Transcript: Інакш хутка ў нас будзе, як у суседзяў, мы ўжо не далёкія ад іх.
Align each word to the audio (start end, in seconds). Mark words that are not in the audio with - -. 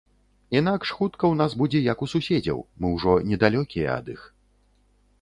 Інакш 0.59 0.93
хутка 0.99 1.19
ў 1.19 1.35
нас 1.41 1.51
будзе, 1.63 1.83
як 1.91 2.03
у 2.07 2.09
суседзяў, 2.15 2.65
мы 2.81 2.87
ўжо 2.97 3.17
не 3.31 3.41
далёкія 3.47 3.87
ад 4.01 4.05
іх. 4.19 4.29